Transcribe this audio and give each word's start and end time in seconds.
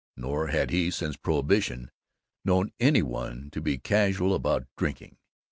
Nor 0.17 0.47
had 0.47 0.71
he, 0.71 0.89
since 0.89 1.15
prohibition, 1.15 1.91
known 2.43 2.71
any 2.79 3.03
one 3.03 3.51
to 3.51 3.61
be 3.61 3.77
casual 3.77 4.33
about 4.33 4.65
drinking. 4.75 5.17